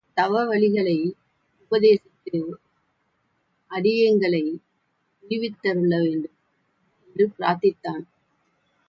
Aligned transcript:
தவவழிகளை 0.17 0.97
உபதேசித்து 1.61 2.39
அடியேங்களை 3.71 4.43
உய்வித்தருள 5.23 5.93
வேண்டும் 6.03 6.37
என்று 7.07 7.25
பிரார்த்தித்தான். 7.39 8.03